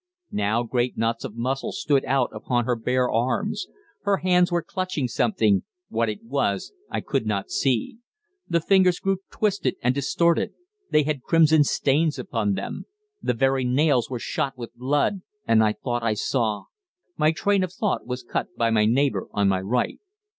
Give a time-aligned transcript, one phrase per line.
[0.31, 3.67] Now great knots of muscle stood out upon her bare arms.
[4.01, 7.99] Her hands were clutching something what it was I could not see.
[8.49, 10.53] The fingers grew twisted and distorted...
[10.89, 12.87] they had crimson stains upon them...
[13.21, 16.63] the very nails were shot with blood and I thought I saw
[17.15, 19.99] My train of thought was cut by my neighbour on my right.